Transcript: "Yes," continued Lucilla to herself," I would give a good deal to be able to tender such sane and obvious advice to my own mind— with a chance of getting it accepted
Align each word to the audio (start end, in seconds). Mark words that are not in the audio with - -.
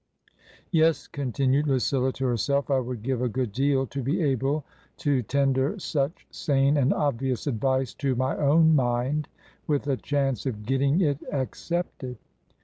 "Yes," 0.71 1.05
continued 1.07 1.67
Lucilla 1.67 2.11
to 2.13 2.25
herself," 2.25 2.71
I 2.71 2.79
would 2.79 3.03
give 3.03 3.21
a 3.21 3.29
good 3.29 3.51
deal 3.51 3.85
to 3.85 4.01
be 4.01 4.19
able 4.23 4.65
to 4.97 5.21
tender 5.21 5.77
such 5.77 6.25
sane 6.31 6.75
and 6.75 6.91
obvious 6.91 7.45
advice 7.45 7.93
to 8.01 8.15
my 8.15 8.35
own 8.35 8.75
mind— 8.75 9.27
with 9.67 9.85
a 9.85 9.97
chance 9.97 10.47
of 10.47 10.65
getting 10.65 11.01
it 11.01 11.19
accepted 11.31 12.17